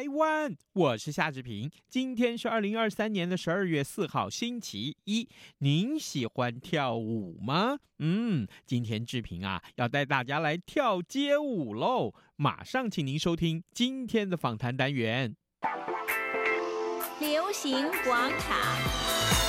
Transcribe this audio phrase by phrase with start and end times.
[0.00, 0.56] 台湾！
[0.72, 1.70] 我是夏志平。
[1.86, 5.28] 今天是二零二三年的十二月四号，星期一。
[5.58, 7.76] 您喜欢跳舞吗？
[7.98, 12.14] 嗯，今天志平啊，要带大家来跳街舞喽！
[12.36, 15.36] 马上，请您收听今天的访谈单元。
[17.20, 19.39] 流行广场。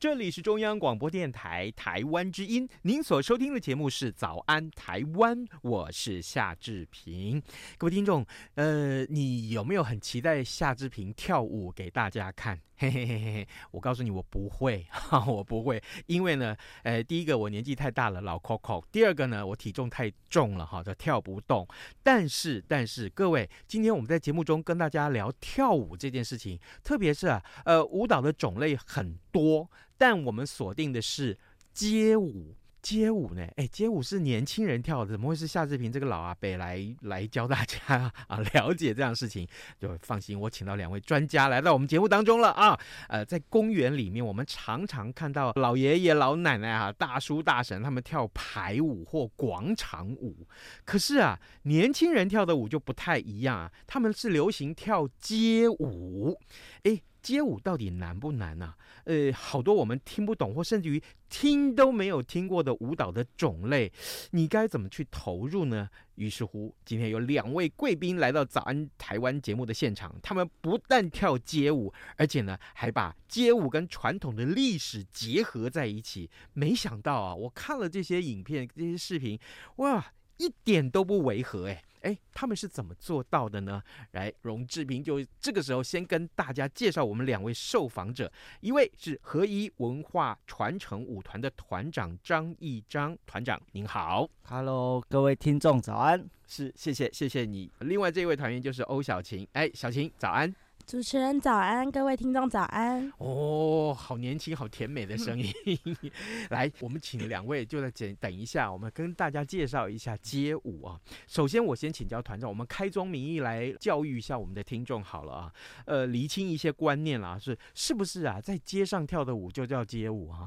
[0.00, 7.42] 这里是中央广播电台台湾之音，您所收听的节目是《早安台湾》，我是夏志平。
[7.76, 12.60] 各位听众，呃，你有没有很期待夏志平跳舞给大家看？
[12.80, 21.66] 嘿嘿嘿嘿，我告诉你，我不会，哈，我不会，因为呢，呃，第一个我年纪太大了，老 Coco；第二个呢，我体重太重了，哈，就跳不动。
[22.04, 31.36] 但是，但是，各位，今天我们在节目中跟大家聊跳舞这件事情，特别是啊，呃，舞蹈的种类很多，但我们锁定的是
[31.74, 32.54] 街舞。
[32.80, 33.46] 街舞呢？
[33.56, 39.46] 哎，街舞是年轻人跳的，怎么会是夏志平这个老阿伯来来教大家 啊了解这样事情？
[39.80, 42.78] 就放心，我请到两位专家来到我们节目当中了啊。
[43.08, 50.46] 呃，在公园里面，我们常常看到老爷爷老奶奶啊、大叔大婶他们跳排舞或广场舞，
[50.84, 56.38] 可是啊，年轻人跳的舞就不太一样啊，他们是流行跳街舞，
[56.84, 57.00] 哎。
[57.28, 58.74] 街舞到底难不难啊？
[59.04, 63.92] 呃，好多我们听不懂或甚至于听都没有听过的舞蹈的种类，
[64.30, 65.90] 你该怎么去投入呢？
[66.14, 76.30] 于是乎，今天有两位贵宾来到《早安台湾》节目的现场，他们不但跳街舞，而且呢，还把街舞跟传统的历史结合在一起。
[76.54, 79.38] 没想到啊，我看了这些影片、这些视频，
[79.76, 81.84] 哇，一点都不违和哎。
[82.02, 83.82] 哎，他们是怎么做到的呢？
[84.12, 97.70] 来，荣志平就这个时候先跟大家介绍我们两位受访者，一位是合一文化传承舞团的团长张义章团长，您好，Hello，各位听众早安，是，谢谢，谢谢你。
[97.80, 100.54] 另外这位团员就是欧小琴，哎，小琴早安。
[100.88, 103.12] 主持人早安，各位听众早安。
[103.18, 105.52] 哦，好年轻，好甜美的声音。
[106.48, 110.98] 来，我们请两位就在等等一下，我们跟大家介绍一下街舞啊。
[111.26, 115.52] 首先，我先请教团长，我们开宗明义来教育一下我们的听众好了啊。
[115.84, 118.40] 呃，厘清一些观念啦，是是不是啊？
[118.40, 120.46] 在街上跳的舞就叫街舞啊？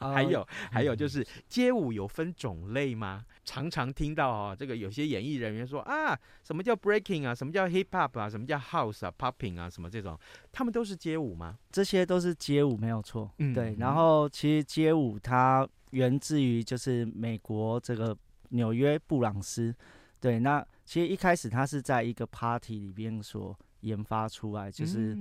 [0.12, 3.24] 还有还有就是街舞有分种类吗？
[3.48, 6.14] 常常听到啊，这个有些演艺人员说啊，
[6.44, 7.34] 什么叫 breaking 啊？
[7.34, 8.28] 什么叫 hip hop 啊？
[8.28, 9.70] 什么叫 house 啊？popping 啊？
[9.70, 10.18] 什么这种，
[10.52, 11.56] 他们都是街舞吗？
[11.72, 13.30] 这些都是街舞，没有错。
[13.38, 13.74] 嗯，对。
[13.78, 18.14] 然后其实街舞它源自于就是美国这个
[18.50, 19.74] 纽约布朗斯。
[20.20, 25.16] 对，那其实一开始它是在一个 party 里边所研发出来，就是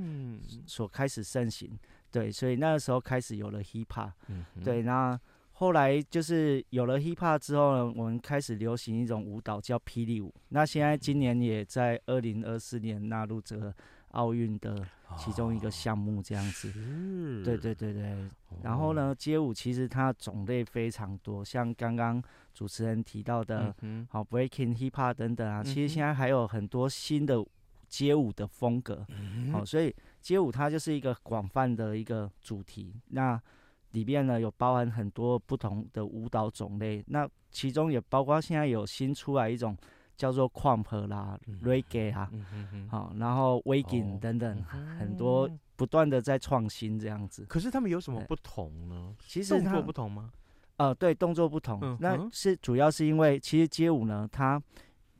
[0.65, 1.79] 所开始盛行。
[2.11, 4.11] 对，所以那个时候开始有了 hip hop。
[4.27, 5.17] 嗯，对，那。
[5.59, 10.31] 后来就是有了 hip hop 之后呢，我们开始流行一种舞蹈叫霹雳舞。
[10.49, 13.73] 那现在今年也在二零二四年纳入这个
[14.09, 14.85] 奥运的
[15.17, 16.69] 其中一个项目，这样子。
[16.69, 18.29] 哦、对对对对。
[18.61, 22.21] 然后呢，街舞其实它种类非常多，像刚刚
[22.53, 23.75] 主持人提到的，
[24.09, 25.63] 好 breaking、hip hop 等等啊。
[25.63, 27.43] 其实现在还有很多新的
[27.87, 29.03] 街舞的风格。
[29.51, 29.91] 好，所以
[30.21, 32.93] 街舞它就是一个广泛的一个主题。
[33.07, 33.41] 那
[33.91, 39.75] 里面呢，有包含很多不同的舞蹈种类，那其中也包括现在有新出来一种
[40.15, 47.45] 叫做 Krump 啦、嗯、Reggae 啊，好、嗯嗯哦，然后 Waacking 等等，哦、很多不断的在创新这样子。
[47.45, 49.15] 可是他们有什么不同呢？
[49.25, 50.31] 其实动作不同吗？
[50.75, 54.61] 呃，对，动作不同，嗯、那是主要是因为其实街舞呢，它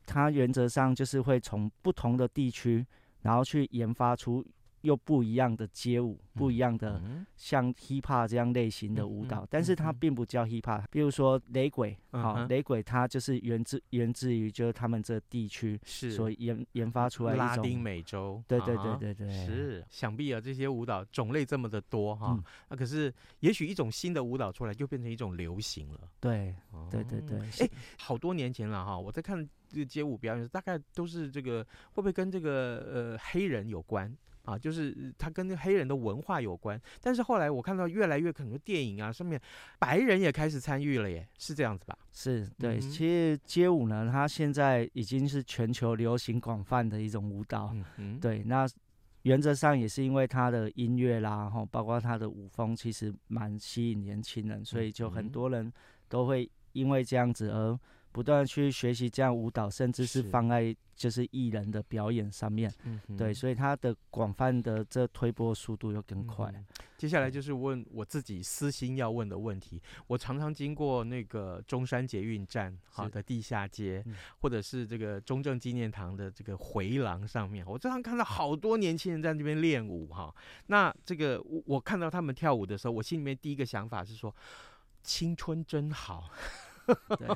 [0.06, 2.86] 它原则上就是会从不同的地区，
[3.22, 4.46] 然后去研发出。
[4.88, 7.01] 又不一样的街舞，不一样的
[7.36, 10.84] 像 hip hop 这样类型的舞蹈，但是它并不叫 hip hop。
[10.89, 18.42] 比如说雷鬼，好，雷鬼它就是源自源自于就是他们这地区所研研发出来的拉丁美洲。
[18.48, 19.86] 对对对对对，是。
[19.89, 26.00] 想必啊，这些舞蹈种类这么的多哈，那可是也许一种新的舞蹈出来就变成一种流行了。
[26.22, 26.56] 对
[26.90, 29.38] 对对对，哎，好多年前了哈，我在看
[29.68, 31.62] 这个街舞表演，大概都是这个
[31.92, 34.16] 会不会跟这个呃黑人有关？
[34.48, 36.82] 啊，就是它跟那黑人的文化有关。
[37.02, 39.40] 但是后来我看到越来越可能电影啊上面
[39.78, 41.98] 白人也开始参与了耶，是这样子吧？
[42.14, 47.76] 是对，嗯、其实街舞呢，它现在已经是全球流行广泛的一种舞蹈。
[48.22, 48.66] 对，那
[49.24, 55.72] 原则上也是因为它的音乐啦，然后包括它的舞风，其实蛮吸引年轻人，所以就很多人
[56.08, 57.78] 都会因为这样子而。
[58.18, 62.74] 不断去学习这样舞蹈，甚至是放在就是艺人的表演上面，
[63.16, 66.52] 对，所以它的广泛的这推波速度又更快。
[66.52, 66.66] 嗯。
[66.98, 69.80] 接下来就是问我自己私心要问的问题。
[70.08, 74.04] 我常常经过那个中山捷运站好的地下街，
[74.40, 80.34] 或者是这个中正纪念堂的这个回廊上面，我经常看到好多年轻人在那边练舞哈。
[80.66, 84.36] 那这个我看到他们跳舞的时候，我心里面第一个想法是说，
[85.04, 86.31] 青春真好。
[87.18, 87.28] 对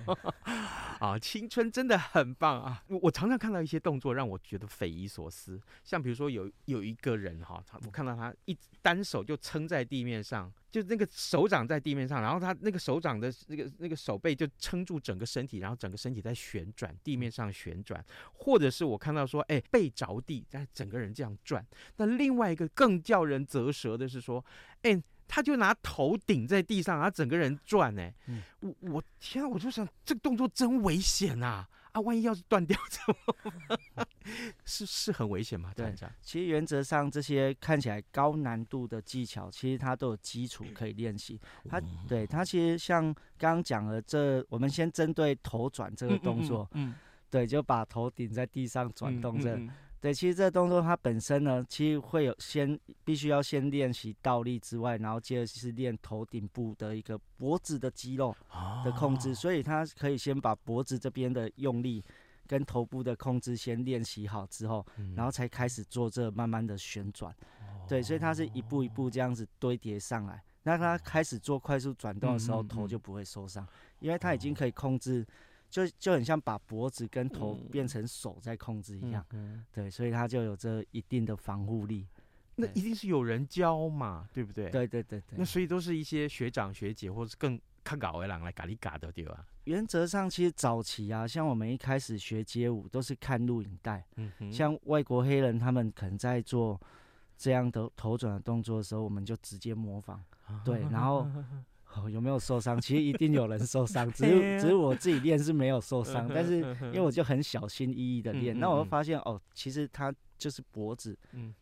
[1.00, 2.84] 啊，青春真的很棒啊！
[2.88, 21.66] 我我常常看到一些动作让我觉得匪夷所思，像比如说有有一个人哈，他我看到他一单手就撑在地面上，就那个手掌在地面上，然后他那个手掌的那个那个手背就撑住整个身体，然后整个身体在旋转，地面上旋转，或者是我看到说，哎，背着地，但整个人这样转。
[21.98, 24.46] 那另外一个更叫人啧舌的是说，
[24.84, 25.02] 哎。
[25.34, 28.14] 他就拿头顶在地上，然后整个人转呢、欸。
[28.28, 29.48] 嗯、我我天啊！
[29.48, 31.66] 我就想这个动作真危险呐！
[31.94, 33.00] 啊，万一要是断掉怎
[33.96, 34.06] 么？
[34.66, 35.72] 是是很危险吗？
[35.74, 41.40] 对，其实原则上这些看起来高难度的技巧，其实它都有基础可以练习。
[41.70, 43.02] 它对它其实像
[43.38, 46.96] 刚刚讲的这，我们先针对头转这个动作，嗯，嗯，嗯，
[47.30, 49.58] 对，就把头顶在地上转动这。
[50.02, 58.36] 对，其实这个动作它本身呢，其实会有先必须要先练习倒立之外，然后接着是练头顶部的一个脖子的肌肉
[58.84, 62.04] 的控制，所以它可以先把脖子这边的用力
[62.48, 64.84] 跟头部的控制先练习好之后，
[65.16, 67.32] 然后才开始做这慢慢的旋转。
[67.88, 70.42] 对，所以它是一步一步这样子堆叠上来。
[70.64, 73.68] 那它开始做快速转动的时候，头就不会受伤，
[74.00, 75.24] 因为它已经可以控制。
[75.72, 82.06] 就就很像把脖子跟头变成手在控制一样，嗯嗯、对，所以它就有这一定的防护力。
[82.56, 84.70] 那一定是有人教嘛，对不对？
[84.70, 85.38] 对对对对。
[85.38, 89.46] 那所以都是一些学长学姐，或是更看搞的人来咖喱嘎的，对吧？
[89.64, 94.06] 原则上，其实早期啊，像我们一开始学街舞，都是看录影带。
[94.18, 94.52] 嗯。
[94.52, 96.80] 像外国黑人，他们可能在做
[97.38, 100.22] 这样的头转的动作的时候，我们就直接模仿。
[100.66, 101.26] 对，然后。
[101.96, 102.80] 哦，有没有受伤？
[102.80, 111.16] 其实一定有人受伤，只 是只是我自己练是没有受伤，但是因为我就很小心翼翼的练，那我就发现哦，其实他就是脖子、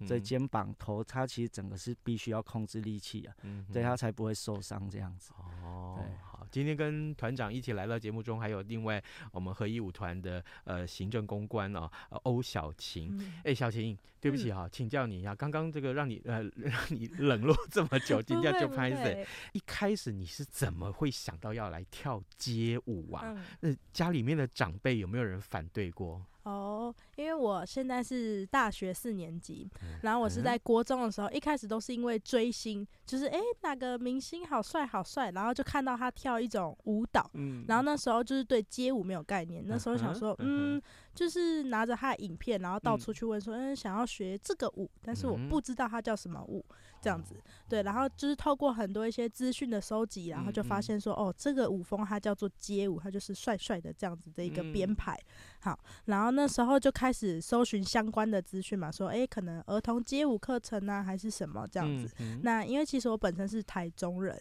[0.08, 5.34] 这肩膀、头，他其实整个是必须要控制力气啊，嗯对他才不会受伤这样子。
[5.62, 9.04] 哦，好，今天跟团长一起来到节目中，还有另外
[9.34, 11.92] 我们合一舞团的呃行政公关哦，
[12.24, 13.20] 欧小晴。
[13.44, 19.28] 哎，小晴，对不起哈，请教你一下，刚刚这个让你呃 让你冷落这么久， 今天就拍谢。
[19.52, 23.36] 一开始你是怎么会想到要来跳街舞啊？
[23.60, 26.26] 那家里面的长辈有没有人反对过？
[26.50, 29.70] 哦，因为我现在是大学四年级，
[30.04, 37.30] 然后我是在国中的时候，一开始都是因为追星，就是哎、欸、哪个明星好帅好帅，然后就看到他跳一种舞蹈，
[37.68, 37.90] 然后。
[37.90, 40.80] 那时候就是对街舞没有概念，那时候想说嗯。
[41.16, 46.64] 就是拿着他的影片，然后到处去问说，嗯，想要学这个舞，但是我不知道他叫什么舞，
[47.02, 47.36] 这样子，
[47.68, 55.18] 对，然后就是透过很多一些资讯的收集，然后就发现说，哦，这个舞风它叫做街舞，它就是帅帅的这样子的一个编排，
[55.62, 62.10] 好，然后那时候就开始搜寻相关的资讯嘛，说，诶，可能儿童街舞课程啊，还是什么这样子，
[62.44, 64.40] 那因为其实我本身是台中人。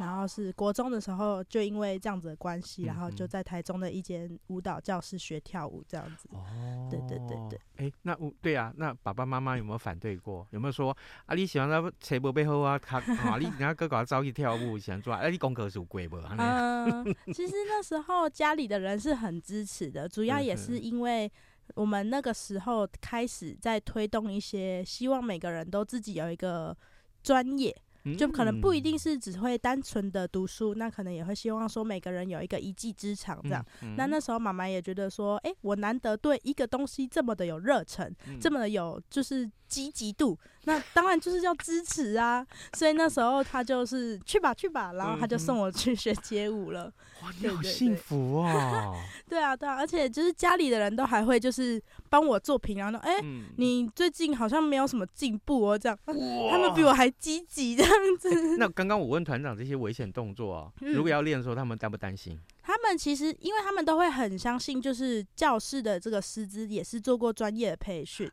[0.00, 6.26] 然后是国中的时候，就因为这样子的关系，然后就在台中的一间舞蹈教室学跳舞，这样子。
[6.32, 7.60] 哦，对对对对。
[7.76, 10.46] 哎，那对啊，那爸爸妈妈有没有反对过？
[10.52, 11.34] 有没有说啊？
[11.34, 12.78] 你喜欢他切不背后啊？
[12.78, 15.28] 他啊，你人家哥哥早去跳舞，喜欢做啊？
[15.28, 16.16] 你功课是有过不？
[16.38, 17.04] 嗯，
[17.34, 21.30] 其实那时候家里的人是很支持的，主要也是因为
[21.74, 26.74] 我们那个时候开始在推动一些，希望每个人都自己有一个
[27.22, 27.76] 专业。
[28.18, 33.64] 就可能不一定是只会单纯的读书，那可能也会希望说每个人有一个一技之长这样。
[33.96, 39.50] 那那时候妈妈也觉得说，哎，我难得对一个东西这么的有热忱，这么的有就是。
[39.70, 42.44] 积极度，那当然就是要支持啊！
[42.76, 46.92] 所以那时候他就是去吧去吧，然后他就送我去学街舞了。
[47.22, 48.92] 哇，你好幸福 啊！
[49.28, 53.20] 对啊对啊，而且就是家里的人都还会就是帮我做评，然后哎，
[53.56, 58.28] 你最近好像没有什么进步哦，这样，他们比我还积极这样子。
[58.58, 62.36] 那刚刚我问团长这些危险动作啊，如果要练的时候，他们担不担心？
[62.62, 68.30] 他们其实，因为他们都会很相信，就是教室的这个师资也是做过专业的培训。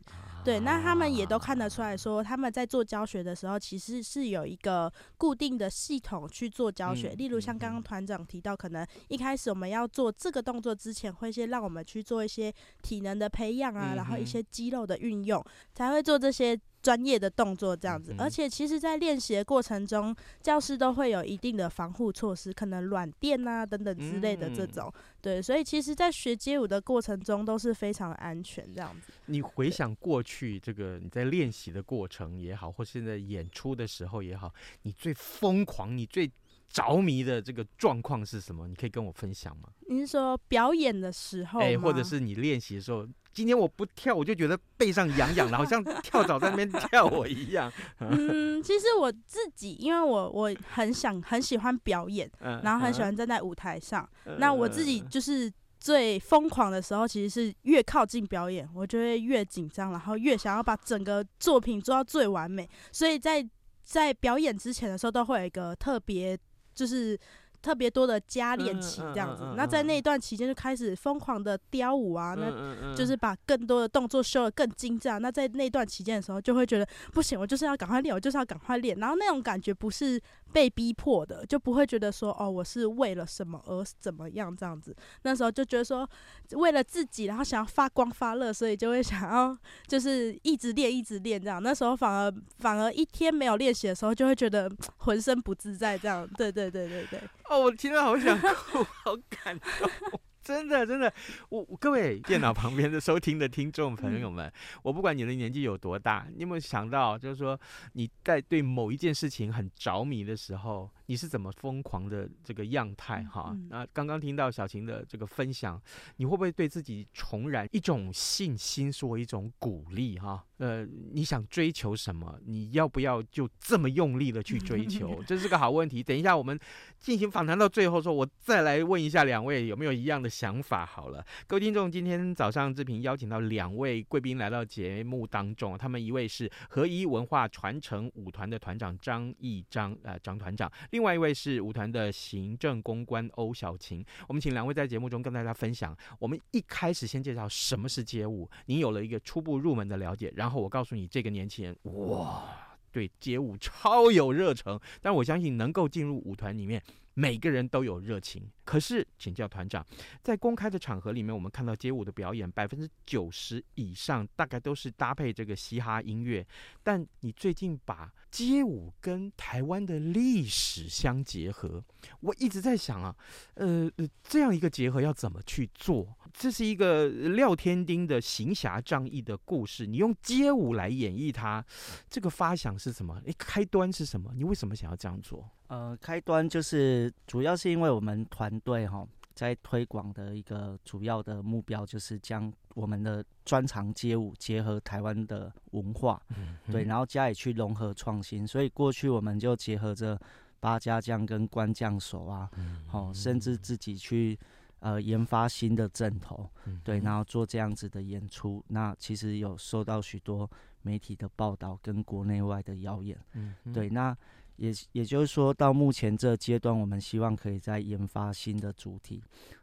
[0.48, 7.10] 对，那他们也都看得出来说，他们在做教学的时候，其实是有一个固定的系统去做教学。
[7.10, 12.50] 例如像刚刚团长提到，可能一开始我们要做这个动作之前，会先让我们去做一些
[12.80, 16.58] 体能的培养啊，然后一些肌肉的运用，才会做这些。
[16.82, 24.92] 专业的动作这样子，而且其实，在练习的过程中，教师都会有一定的防护措施，可能软垫啊等等之类的这种。
[25.20, 29.12] 对，所以其实，在学街舞的过程中都是非常安全这样子。
[29.26, 36.30] 你回想过去，这个你在练习的过程也好，或现在演出的时候也好，你最疯狂、你最
[36.68, 38.68] 着迷的这个状况是什么？
[38.68, 39.68] 你可以跟我分享吗？
[39.88, 43.06] 你是说表演的时候，哎，或者是你练习的时候？
[43.32, 47.72] 今天我不跳，我就觉得背上痒痒的，好像跳蚤在那边跳我一样。
[48.00, 54.08] 嗯，其实我自己，因为我我很想很喜欢表演，然后很喜欢站在舞台上。
[54.38, 62.68] 那我自己就是最疯狂的时候，其实是越靠近表演，我就会越紧张，然后越想要把整个作品做到最完美。
[62.90, 63.46] 所以在
[63.82, 66.36] 在表演之前的时候，都会有一个特别
[66.74, 67.18] 就是。
[67.60, 75.20] 特别多的加练期这样子，那在那一段期间就开始疯狂的雕舞啊，那就是把更多的动作修得更精湛。
[75.20, 78.96] 那在那段期间的时候，就会觉得不行，我就是要赶快练，我就是要赶快练。
[78.98, 80.20] 然后那种感觉不是
[80.52, 84.94] 被逼迫的，就不会觉得说哦，我是为了什么而怎么样这样子。
[85.22, 86.08] 那时候就觉得说，
[86.52, 91.62] 为了自己，然后想要发光发热，所以就会想要就是一直练，一直练这样。
[91.62, 96.28] 那时候反而反而一天没有练习的时候，就会觉得浑身不自在这样。
[96.36, 97.20] 对对对对对。
[97.48, 99.14] 哦，我听到好想 哭，好
[99.44, 100.20] 感动。
[100.48, 101.12] 真的，真的，
[101.50, 104.50] 我各位电脑旁边的收听的听众朋友们，
[104.82, 107.60] 我不管你的年纪有多大，你有没有想到，就是说
[107.92, 113.54] 你在对某一件事情很着迷的时候，你是怎么疯狂的这个样态哈？
[113.68, 115.78] 那刚刚听到小琴的这个分享，
[116.16, 120.42] 你会不会对自己重燃一种信心，说一种鼓励哈？
[120.56, 122.40] 呃，你想追求什么？
[122.46, 125.22] 你要不要就这么用力的去追求？
[125.28, 126.02] 这是个好问题。
[126.02, 126.58] 等一下我们
[126.98, 130.37] 进行访谈到最后，说我再来问一下两位有没有一样的。
[130.38, 144.04] 想法好了，各位听众，今天早上志平邀请到两位贵宾来到节目当中，他们一位是合一文化传承舞团的团长张义章，呃，张团长，另外一位是舞团的行政公关欧小晴。
[144.28, 145.92] 我们请两位在节目中跟大家分享。
[146.20, 152.44] 我们一开始先介绍什么是街舞，你有了一个初步入门的了解，然后我告诉你这个年轻人，哇，
[152.92, 156.80] 对街舞超有热忱，但我相信能够进入舞团里面。
[157.18, 159.84] 每个人都有热情，可是请教团长，
[160.22, 166.46] 在公开的场合里面，我们看到街舞的表演，百分之九十以上大概都是搭配这个嘻哈音乐。
[166.84, 171.84] 但你最近把街舞跟台湾的历史相结合，
[172.20, 173.14] 我一直在想啊，
[173.54, 173.90] 呃，
[174.22, 176.16] 这样一个结合要怎么去做？
[176.32, 181.64] 这是一个廖天丁的行侠仗义的故事，你用街舞来演绎它，
[182.08, 183.20] 这个发想是什么？
[183.24, 184.30] 诶，开端是什么？
[184.34, 185.48] 你为什么想要这样做？
[185.66, 196.22] 呃，开端就是主要是因为我们团队哈，在推广的一个主要的目标就是将我们的专长街舞结合台湾的文化，
[196.70, 198.46] 对，然后加以去融合创新。
[198.46, 200.18] 所以过去我们就结合着
[200.60, 202.50] 八家将跟官将手啊，
[202.86, 204.38] 好、嗯，甚至自己去
[204.80, 208.64] 呃研发新的阵头，嗯、对，然后做这样子的演出。
[208.68, 210.50] 那其实有受到许多
[210.82, 214.16] 媒体的报道跟国内外的谣言，嗯嗯、对，那。
[214.58, 219.22] 也也就是说，到目前这阶段，我们希望可以再研发新的主题。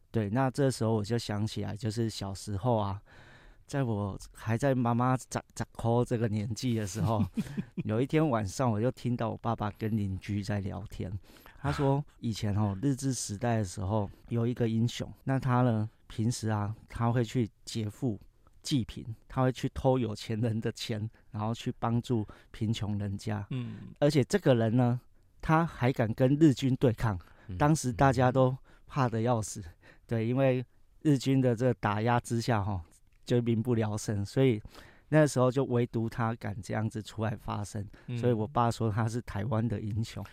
[0.09, 3.01] 对，那这时候我就想起来，就是小时候啊，
[3.67, 7.25] 在我还在妈妈咋咋抠这个年纪的时候，
[7.85, 11.11] 有一天晚上，我就听到我爸爸跟邻居在聊天。
[11.59, 18.19] 他说，以前哦，日治时代的时候，有一个英雄，那他呢，平时啊，他会去劫富
[18.61, 23.45] 济贫，他会去偷有钱人的钱，然后去帮助贫穷人家。
[23.49, 25.01] 嗯，而且这个人呢，
[25.41, 27.19] 他还敢跟日军对抗。
[27.57, 28.55] 当时大家都
[28.85, 29.63] 怕的要死，
[30.05, 30.63] 对，因为
[31.01, 32.79] 日军的这个打压之下，哈，
[33.25, 34.25] 就民不聊生。
[34.25, 34.61] 所以
[35.09, 37.85] 那时候就唯独他敢这样子出来发声。
[38.17, 40.23] 所以我爸说他是台湾的英雄。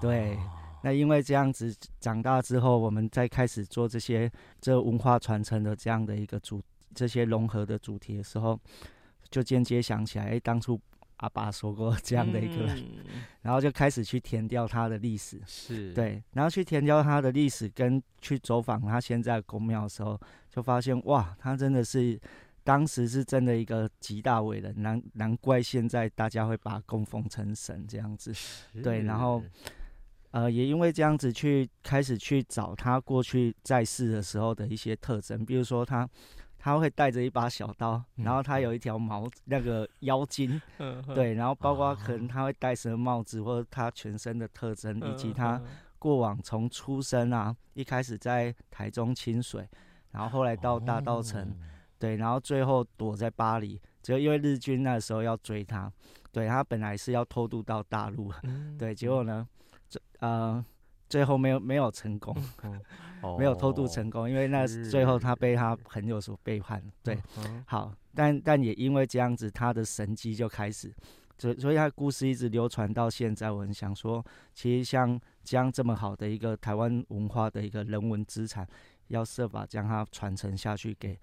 [0.00, 0.38] 对，
[0.82, 4.30] 那因为这样子长大之后，我们再开始做这些
[4.60, 6.60] 这文化传承的这样的一个主。
[6.92, 8.58] 这些融合的主题的时候，
[9.30, 10.78] 就间接想起来，哎，当初
[11.18, 20.20] 阿爸说过这样的一个人，嗯、然后就开始去填掉他的历史，是对，然后去填掉他的历史，跟去走访他现在公庙的时候，
[20.50, 22.20] 就发现哇，他真的是
[22.62, 28.82] 当时是真的一个极大伟人，难难怪现在大家会把他供奉成神这样子，是。
[28.82, 29.42] 对，然后。
[30.32, 36.08] 呃，也因为这样子去开始去找他过去在世的时候的一些特征，比如说他。
[36.62, 40.60] 他会带着一把小刀，嗯然后他有一条毛那个妖精，
[41.14, 45.58] 对，然后包括可能他会戴什么帽子，或者他全身的特征，以及他
[45.98, 49.66] 过往从出生啊，一开始在台中清水，
[50.10, 51.56] 然后后来到大稻城，
[51.98, 55.92] 对，然后最后躲在巴黎，只有因为日军那时候要追他，
[56.32, 58.32] 对，他本来是要偷渡到大陆，
[58.78, 59.46] 对，结果呢，
[59.88, 60.64] 这呃。
[61.08, 62.32] 最后没有没有成功，
[63.36, 66.80] 没有偷渡成功，因为那最后他被他朋友所背叛。
[67.02, 67.18] 对，
[67.66, 70.94] 好，但但也因为这样子，他的神迹就开始，
[71.36, 73.50] 所所以他故事一直流传到现在。
[73.50, 74.24] 我很想说，
[74.54, 78.64] 其实像这样这么好的一个台湾文化的一个人文资产，
[79.10, 81.16] 要设法将它传承下去给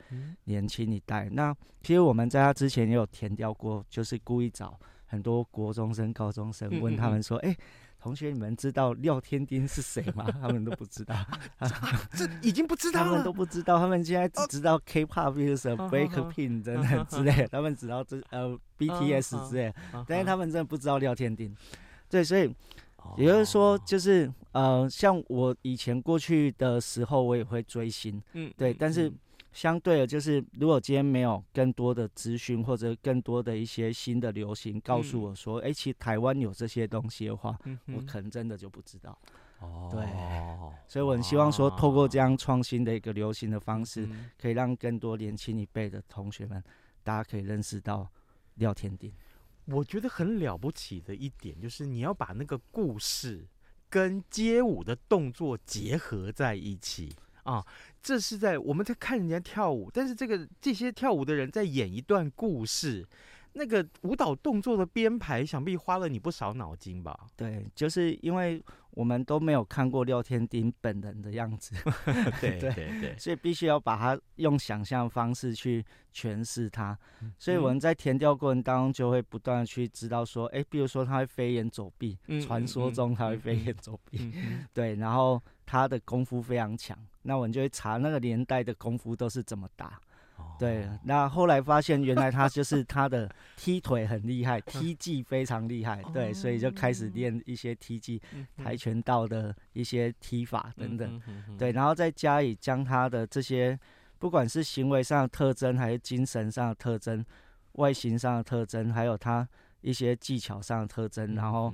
[0.45, 1.27] 年轻一代。
[1.31, 7.53] 那其实我们在他之前也有填掉过，就是故意找很多国中生、高中生问他们说，哎。
[7.99, 10.23] 同学，你们知道廖天丁是谁吗？
[10.39, 11.15] 他们都不知道，
[12.15, 13.05] 这已经不知道了。
[13.07, 19.73] 他们都不知道，他们现在只知道 K-pop 是什么 Breakpink 等等之类的，他们只知道这呃 BTS 之类，
[20.07, 21.53] 但是他们真的不知道廖天丁。
[22.07, 22.55] 对，所以
[23.17, 29.11] 也就是说，就是呃，像我以前过去的时候，我也会追星，嗯，对，但是。
[29.53, 39.17] 相对的，就是如果今天没有更多的资讯或者更多的一些新的流行告诉我说，哎、嗯欸，其实台湾有这些东西的话，嗯、我可能真的就不知道。
[39.59, 40.05] 哦，对，
[40.87, 46.63] 所以我很希望说，透过这样创新的一个流行的方式，嗯、可以让更多年轻一辈的同学们，
[47.03, 48.07] 大家可以认识到
[48.57, 49.11] 廖天丁。
[49.67, 53.45] 我觉得很了不起的一点，就是你要把那个故事
[53.89, 57.15] 跟街舞的动作结合在一起。
[57.43, 57.65] 啊，
[58.01, 63.07] 这是在我们在看人家跳舞，但是这个这些跳舞的人在演一段故事，
[63.57, 67.27] 那个舞蹈动作的编排，想必花了你不少脑筋吧？
[67.35, 71.75] 对，就是因为我们都没有看过廖天丁本人的样子，
[72.39, 75.83] 对对对，所以必须要把它用想象方式去
[76.13, 76.97] 诠释它。
[77.37, 84.31] 所以我们在填调过程当中，就会不断的去知道说，哎，比如说他会飞檐走壁，传说中他会飞檐走壁，
[84.73, 86.97] 对，然后他的功夫非常强。
[87.23, 89.99] 那我们就会查那个年代的功夫都是怎么打，
[90.59, 90.87] 对。
[91.03, 98.21] 那后来发现原来他就是他的踢腿很厉害， 踢技非常厉害，对，所以就开始练一些踢技，
[98.57, 101.21] 跆拳道的一些踢法等等，
[101.57, 101.71] 对。
[101.71, 103.79] 然后再加以将他的这些
[104.19, 107.25] 不管是行为上的特征，还是精神上的特征、
[107.73, 109.47] 外形上的特征，还有他
[109.81, 111.73] 一些技巧上的特征，然后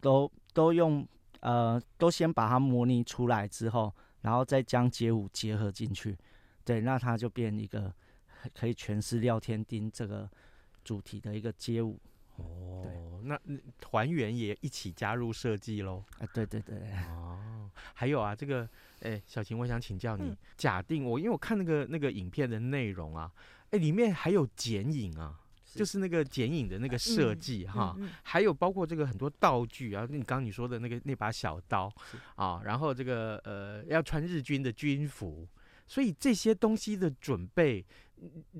[0.00, 1.06] 都都用
[1.40, 3.92] 呃都先把它模拟出来之后。
[4.20, 6.18] 然后再将街舞结合进去，
[6.64, 7.90] 对，那他就变一个
[8.54, 10.28] 可以诠释廖天丁这个
[10.84, 11.98] 主题的一个街舞。
[12.36, 12.92] 哦，对，
[13.24, 13.40] 那
[13.80, 16.04] 团员也一起加入设计喽？
[16.18, 16.78] 啊，对对对。
[17.08, 18.68] 哦，还有啊，这个，
[19.00, 23.30] 哎，小琴，我想请教你，嗯、假定我，因为我看那个那个影片的内容啊，
[23.70, 25.40] 哎，里面还有剪影啊。
[25.74, 31.92] 就是那个剪影的那个设计哈，还有包括这个很多道具啊，你刚刚你说的那个那把小刀
[32.36, 35.46] 啊，然后这个呃要穿日军的军服，
[35.86, 37.84] 所以这些东西的准备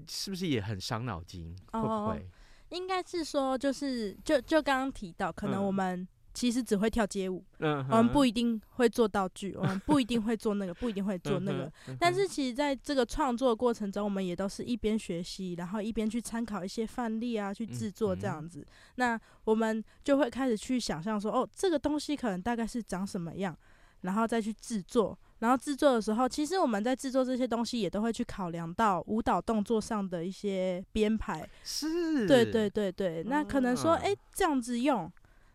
[0.09, 1.57] 是不是也很伤脑筋？
[1.73, 2.29] 会不会？
[2.71, 6.07] 应该是说，就是就就刚刚提到，可能我们。
[6.35, 11.73] 其实只会跳街舞，嗯，我们不一定会做道具，我们不一定会做那个，不一定会 做那个。
[11.99, 18.64] 但是其实在这个创作过程中，我们也都是一边学习，然后一边去参考一些范例啊，去制作这样子。
[18.97, 23.59] 那我们就会开始去想象说，哦，这个东西可能大概是长什么样，
[24.02, 25.18] 然后再去制作。
[25.40, 31.48] 然后制作的时候，其实我们在制作这些东西也都会去考量到舞蹈动作上的一些编排。
[31.62, 33.22] 是，对对对对。
[33.22, 35.11] 那可能说，哎，这样子用。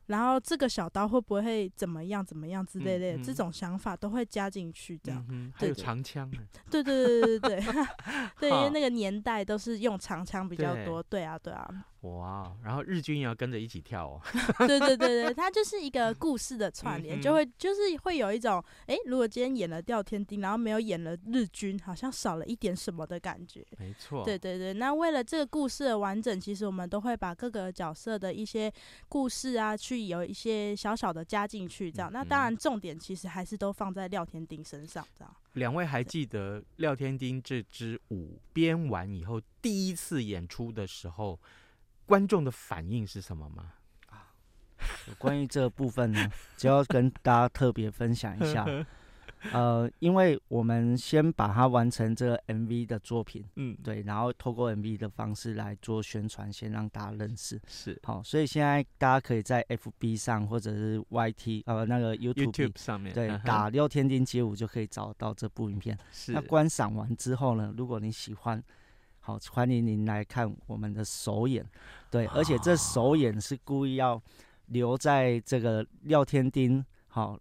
[0.07, 5.51] 然后这个小刀会不会怎么样怎么样之类的，这种想法都会加进去，这样。
[5.53, 6.29] 还有长枪。
[6.69, 7.85] 对对对对对对，
[8.39, 11.01] 对，因为那个年代都是用长枪比较多。
[11.03, 11.85] 对啊对啊。
[12.03, 14.21] 哇，然后日军也要跟着一起跳哦。
[14.67, 23.65] 对对对对，它就是一个故事的串联，就会就是会有一种，哎，如果今天演了廖天丁，然后没有演了日军，好像少了一点什么的感觉。
[23.77, 24.23] 没错。
[24.25, 28.71] 对对对，那为了这个故事的完整，其实我们都会把各个角色的一些
[29.07, 32.11] 故事啊，去有一些小小的加进去，这样。
[32.11, 35.33] 那当然重点其实还是都放在廖天丁身上，这样。
[35.53, 41.39] 两位还记得廖天丁这支舞编完以后第一次演出的时候，
[42.05, 43.73] 观众的反应是什么吗？
[44.09, 44.33] 啊，
[45.17, 48.65] 关于这个部分呢，就要跟大家特别分享一下。
[49.51, 57.59] 呃，因为我们先把它完成这个 MV 的作品，嗯，对，然后透过 MV 的方式来做宣传，先让大家认识。
[57.67, 65.97] 是，好，所以现在大家可以在 FB 上或者是 YT 呃那个 YouTube, YouTube 上面，对，打六天丁街舞就可以找到这部影片。
[66.13, 68.63] 是，那观赏完之后呢，如果你喜欢。
[69.25, 71.65] 好，欢迎您来看我们的首演。
[72.11, 74.21] 对，而且这首演是故意要
[74.65, 77.39] 留在这个廖天丁好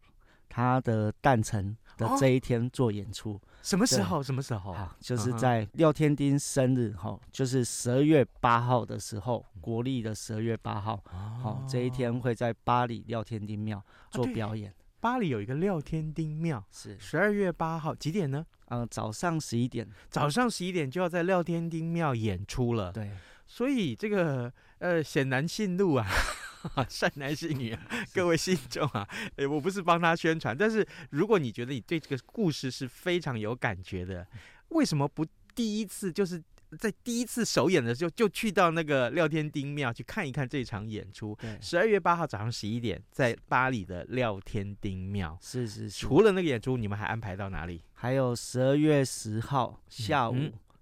[0.49, 3.41] 他的诞辰的这一天做演出。
[3.63, 4.23] 什么时候？
[4.23, 4.73] 什么时候？
[4.73, 11.03] 好，就是在廖天丁生日，哈，就是十二月八号的时候，国历的十二月八号，
[11.43, 14.73] 好，这一天会在巴黎廖天丁庙做表演。
[15.03, 18.47] 八里有一个廖天丁庙，是十二月八号几点呢？
[18.67, 22.93] 呃，早上十一点，早上十一点就要在廖天丁庙演出了。
[22.93, 23.11] 对，
[23.45, 26.07] 所以这个呃，显男信怒啊。
[26.89, 27.85] 善男信女啊，
[28.15, 34.25] 各位信众啊，诶，我不是帮他宣传，但是如果你觉得你对这个故事是非常有感觉的，
[34.69, 36.41] 为什么不第一次就是
[36.79, 41.37] 在第一次首演的时候就去到那个廖天丁庙去看一看这场演出？
[41.61, 45.39] 十二月八号早上十一点，在巴黎的廖天丁庙。
[45.41, 46.07] 是是是。
[46.07, 47.83] 除了那个演出，你们还安排到哪里？
[47.95, 50.37] 还有十二月十号下午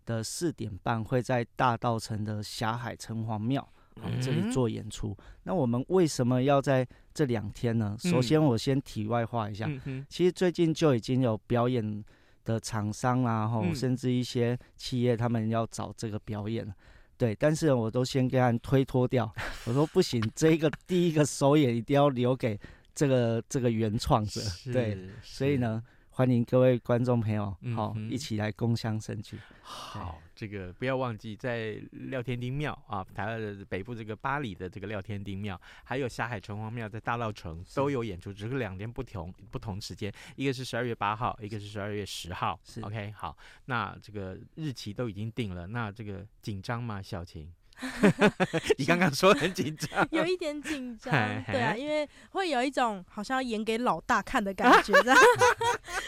[0.06, 3.68] 的四点半，会在大道城的霞海城隍庙。
[4.22, 7.94] 这里做演出，嗯，那我们为什么要在这两天呢？
[7.98, 12.02] 首先，我先题外话一下，嗯，其实最近就已经有表演
[12.44, 16.66] 的厂商啊，吼，甚至一些企业，他们要找这个表演，
[17.16, 19.32] 对，但是我都先给他推脱掉，
[19.66, 22.58] 我说不行，这个第一个首演一定要留给
[22.94, 24.40] 这个这个原创者，
[24.72, 25.82] 对，所以呢。
[26.12, 29.38] 欢迎各位观众朋友，好、嗯，一起来共襄盛举。
[29.62, 42.60] 好，这个不要忘记，在廖天丁庙啊，台湾的北部这个巴黎的这个廖天丁庙，还有霞海城隍庙在大稻城都有演出，只是两天不同不同时间，一个是十二月八号，一个是十二月十号。
[42.82, 43.34] OK，好，
[43.66, 47.50] 那这个日期都已经定了，那这个紧张吗，小晴？
[48.76, 51.12] 你刚刚说很紧张， 有一点紧张，
[51.46, 55.18] 对啊，因为会有一种好像要演给老大看的感 觉，这样，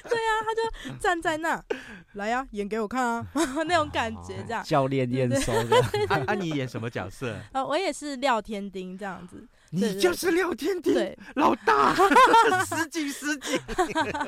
[0.08, 1.62] 对啊，他就站在那，
[2.14, 3.26] 来呀、啊，演给我看啊，
[3.66, 4.62] 那种感觉，这样。
[4.64, 5.76] 教练验收的，
[6.08, 7.36] 啊，啊，你演什么角色？
[7.52, 9.46] 啊，我也是廖天丁这样子。
[9.74, 11.94] 你就是廖天丁，对， 老大，
[12.66, 13.58] 司机司机。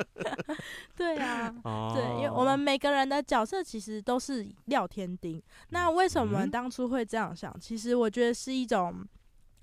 [0.96, 1.54] 对啊，
[1.94, 5.42] 对，因为我们每个人的角色其实都是廖天丁。
[5.68, 7.54] 那为什么我们当初会这样想？
[7.60, 9.06] 其实我觉得是一种，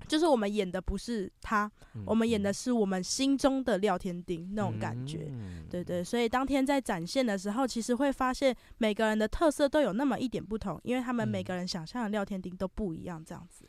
[0.08, 1.72] 就是我们演的不是他，
[2.06, 5.32] 我们演的是我们心中的廖天丁那种感觉。
[5.68, 13.66] 对对，所以当天在展现的时候，其实会发现每个人的特色都有那么一点不同，因为他们每个人想象的廖天丁都不一样，这样子。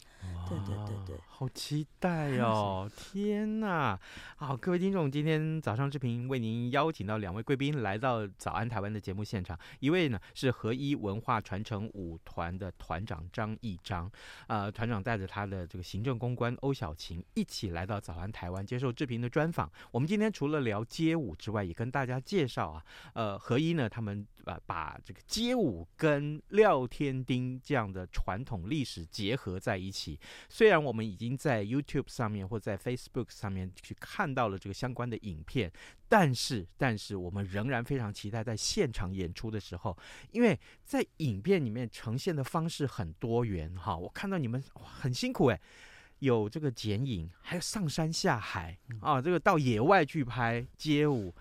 [0.48, 2.90] 对对对对，好期待哦！
[2.94, 3.98] 天哪，
[4.36, 14.10] 好，各位听众，今天早上志平为您邀请到两位贵宾来到早安台湾的节目现场，一位呢是合一文化传承舞团的团长张义章，
[14.46, 19.70] 呃，团长带着他的这个行政公关欧小琴一起来到早安台湾接受志平的专访。
[19.90, 30.18] 我们今天除了聊街舞之外，也跟大家介绍啊，呃，合一呢他们把把这个街舞跟廖天丁这样的传统历史结合在一起。
[30.48, 35.72] 虽然我们已经在 YouTube 上面或在 Facebook 上面去看到了这个相关的影片，
[36.08, 39.96] 但是，但是我们仍然非常期待在现场演出的时候，
[40.30, 43.96] 因为在影片里面呈现的方式很多元哈。
[43.96, 45.60] 我看到你们很辛苦诶，
[46.18, 51.34] 有这个剪影，还有上山下海啊，这个到野外去拍街舞。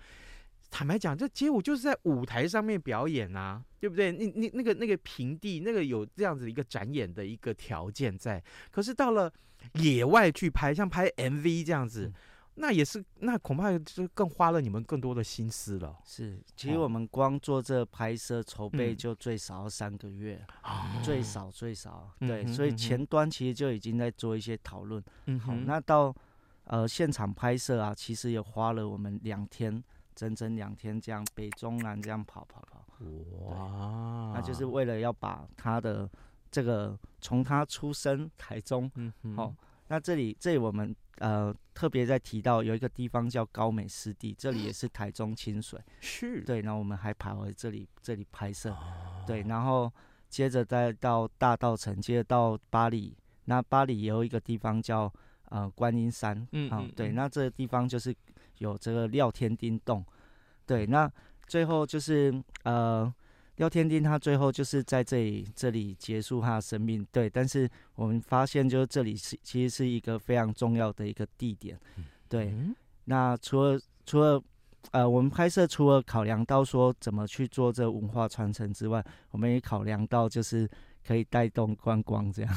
[0.72, 4.10] 坦白讲，这街舞就是在舞台上面表演啊，对不对？
[4.10, 8.42] 你你那个那个平地，那个有这样子一个展演的一个条件在。
[8.70, 9.30] 可是到了
[9.74, 12.14] 野外去拍，像拍 MV 这样子，嗯、
[12.54, 15.94] 那也是，那恐怕就更花了你们更多的心思了。
[16.06, 22.10] 是，其实我们光做这拍摄筹备就最少要三个月，嗯、最少最少。
[22.18, 25.04] 对、嗯，所以前端其实就已经在做一些讨论。
[25.26, 26.16] 嗯，好，那到
[26.64, 29.84] 呃现场拍摄啊，其实也花了我们两天。
[30.14, 32.84] 整整两天这样北中南这样跑跑跑，
[33.46, 34.32] 哇！
[34.34, 36.08] 那就是为了要把他的
[36.50, 39.54] 这个从他出生台中，嗯好，
[39.88, 46.42] 那这里这里我们呃特别在提到有一个地方叫高美湿地，这里也是台中清水，是。
[46.42, 48.76] 对，然后我们还跑回这里这里拍摄，
[49.26, 49.92] 对，然后
[50.28, 55.12] 接着再到大道城，接着到巴黎，那巴黎也有一个地方叫
[55.46, 58.14] 呃观音山，嗯，好，对，那这个地方就是。
[58.58, 60.04] 有这个廖天丁洞，
[60.66, 61.10] 对，那
[61.46, 62.32] 最后就是
[62.64, 63.12] 呃，
[63.56, 67.28] 廖天丁他最后就是在这里这里结束他的生命，对。
[67.28, 71.78] 但是我们发现，就是这里是其实是一个非常重要的一个地点，
[72.28, 72.54] 对。
[73.04, 74.42] 那除了除了
[74.90, 80.68] 呃，我们拍摄除了考量到说怎么去做这文化传承之外，我们也考量到就是
[81.06, 82.56] 可以带动观光这样。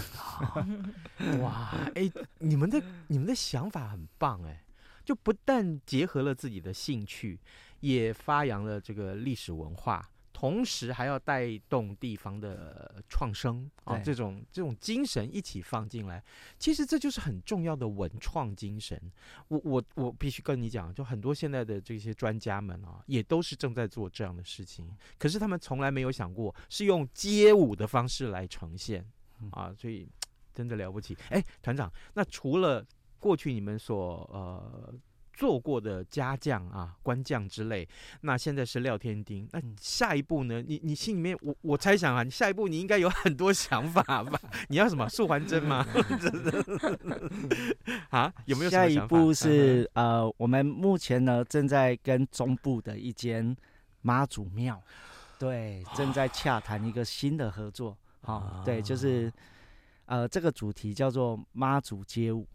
[1.42, 4.65] 哇，哎、欸，你们的你们的想法很棒哎、欸。
[5.06, 7.40] 就不但结合了自己的兴趣，
[7.80, 16.22] 也发扬了这个历史文化，同时还要带动地方的创生啊，这种这种精神一起放进来，
[16.60, 19.00] 其实这就是很重要的文创精神。
[19.48, 24.86] 我我我必须跟你讲，就很多现在的这些专家们啊，也都是正在做这样的事情，
[25.18, 29.06] 可是他们从来没有想过是用街舞的方式来呈现
[29.52, 30.10] 啊，所以
[30.54, 31.16] 真的了不起。
[31.30, 32.86] 哎，团长，那除了
[33.26, 34.94] 过去你们所呃。
[35.38, 37.86] 做过的家将啊、官将之类，
[38.22, 39.46] 那现在是廖天丁。
[39.52, 40.64] 那下一步呢？
[40.66, 44.40] 你你心里面，我我猜想啊，你下一步你应该有很多想法吧？
[44.70, 45.86] 你要什么素还真吗？
[48.12, 48.72] 啊，有没有？
[48.72, 53.54] 下一步是呃，我们目前呢正在跟中部的一间
[54.04, 54.82] 妈祖庙，
[55.38, 57.98] 对，正在洽谈一个新的合作。
[58.22, 59.30] 好、 哦，对，就是
[60.06, 62.48] 呃，这个主题叫做妈祖街舞。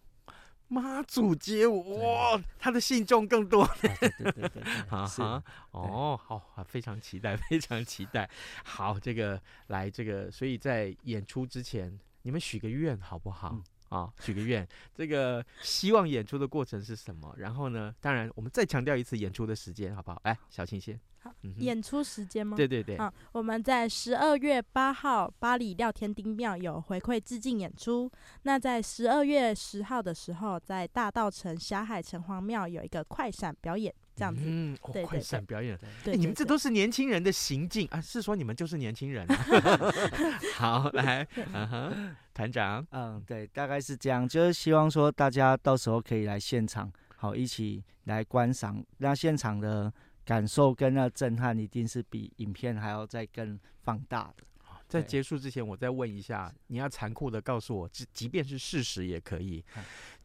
[0.73, 3.69] 妈祖街舞哇，他的信众更多。
[3.83, 8.31] 对对对对 啊，哦，好，非常期待，非常期待。
[8.65, 13.51] 好，这个来这个，所以在演出之前，你们许个愿好不好？
[13.53, 17.35] 嗯啊，许个愿，这个希望演出的过程是什么？
[17.37, 20.21] 然后呢，当然我们再强调一次演出的时间，好不好？
[20.25, 20.99] 来，小青先。
[21.23, 22.57] 好，嗯、演出时间吗？
[22.57, 22.97] 对对对。
[22.97, 28.11] 啊，我们在十二月八号巴黎廖天丁庙有回馈致敬演出。
[28.45, 33.95] 那在十二月十号的时候，在大道城霞海城隍庙有一个快闪表演。
[34.17, 38.01] 这样子，嗯，哦、对对对，快闪表演，对，对，对，对，你们这都是年轻人的行径啊！
[38.01, 39.37] 是说你们就是年轻人、啊？
[40.57, 49.93] 好，来，嗯哼，团长，嗯，对，大概是这样，就是希望说大家到时候可以来现场，好，一起来观赏，那现场的
[50.25, 54.45] 感受跟那震撼，一定是比影片还要再更放大的。
[54.91, 59.65] 在结束之前，我再问一下，你要残酷的告诉我，即即便是事实也可以。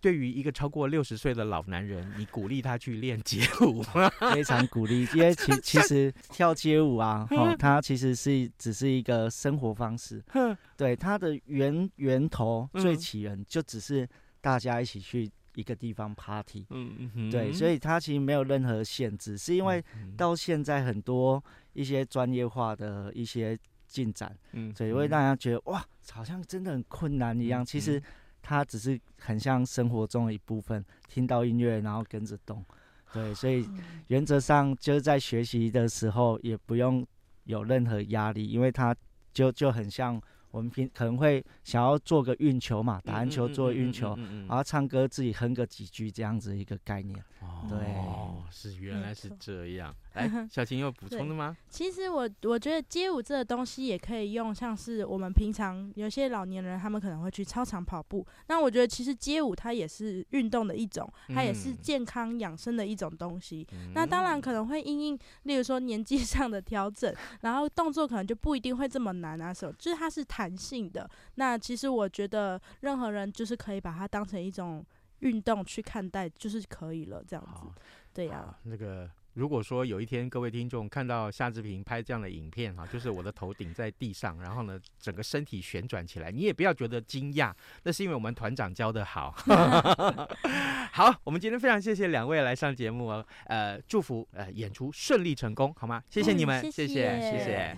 [0.01, 4.09] 对于一个超过六十岁的老男人，你鼓励他去练街舞吗？
[4.33, 10.23] 非常鼓励，因为其其实跳街舞啊，哦，它其实是只是一个生活方式。
[10.75, 14.07] 对，它的源源头最起源就只是
[14.41, 16.65] 大家一起去一个地方 party。
[16.71, 19.83] 嗯嗯，对，所以它其实没有任何限制，是因为
[20.17, 23.55] 到现在很多一些专业化的一些。
[23.95, 25.81] 进展，嗯，所以会让大家觉得哇，
[26.11, 27.65] 好像真的很困难一样。
[27.65, 28.01] 其实
[28.41, 32.63] 它只是很像生活中的一部分，听到音乐然后跟着动，
[33.13, 33.65] 对，所以
[34.07, 37.07] 原则上就是在学习的时候也不用
[37.45, 38.93] 有任何压力，因为它
[39.33, 40.21] 就就很像。
[40.55, 47.21] 我们平可能会想要做个运球嘛，打篮球做运球，然后唱歌自己哼个几句这样子一个概念。
[47.41, 47.77] 哦，对，
[48.49, 49.93] 是原来是这样。
[50.13, 51.55] 来， 小琴有补充的吗？
[51.69, 63.67] 其实我我觉得街舞这个东西也可以用，像是我们平常有些老年人他们可能会去操场跑步，那我觉得其实街舞它也是运动的一种，它也是健康养生的一种东西。
[63.73, 70.44] 嗯、那当然可能会因应，例如说年纪上的调整，然后动作可能就不一定会这么难啊，什么，就是它是弹。
[70.45, 74.85] 弹性的，那其实我觉得任何人就是可以把它当成一种
[75.19, 77.61] 运动去看待，就是可以了，这样子。
[78.13, 87.51] 对呀、啊，那个如果说有一天各位听众看到夏志平拍这样的影片哈，就是我的头顶在地上，然后呢整个身体旋转起来，你也不要觉得惊讶，
[87.83, 89.31] 那是因为我们团长教的好。
[90.93, 96.01] 好，我们今天非常谢谢两位来上节目哦，呃，祝福呃演出顺利成功，好吗？
[96.09, 97.19] 谢谢你们，嗯、谢谢谢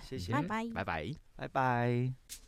[0.00, 2.47] 谢谢，拜拜拜拜拜拜。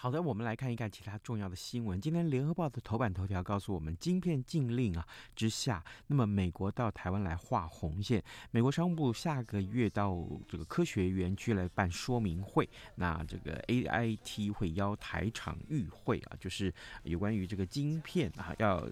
[0.00, 2.00] 好的，我们来看一看其他重要的新闻。
[2.00, 8.22] 今天《联合报》的头版头条告诉我们，晶片禁令啊之下，那么美国到台湾来画红线。
[8.52, 18.88] 美国商务部下个月到这个科学园区来办说明会，那这个 AIT 会邀台场与会啊，就是有关于这个晶片啊要。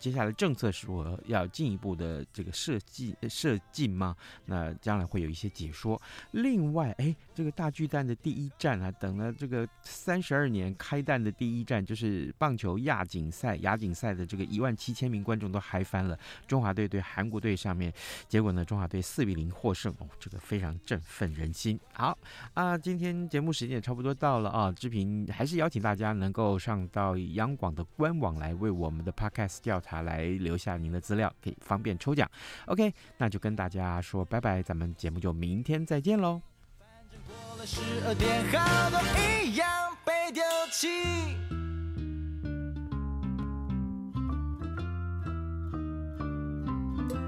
[0.00, 4.16] 接下来政策是说要进一步的这个设计设计吗？
[4.46, 6.00] 那将来会有一些解说。
[6.30, 16.18] 另外，哎，这个大巨蛋的第一站啊，等了这个三十二年开蛋的第一站，就是棒球亚锦赛亚锦赛的这个一万七千名观众都嗨翻了。
[16.46, 17.92] 中华队对韩国队上面，
[18.26, 21.78] 结果呢，中华队四比零获胜哦，这个非常振奋人心。
[21.92, 22.16] 好
[22.54, 29.89] 啊，今天节目时间也差不多到了啊，志平还是邀请大家能够上到央广的官网来为我们的 Podcast 调查。
[29.90, 32.30] 他来留下您的资料，可以方便抽奖。
[32.66, 36.40] OK，那就跟大家说拜拜，咱们节目就明天再见喽。
[36.78, 39.68] 反正过了十二点，好多一样
[40.04, 40.86] 被丢弃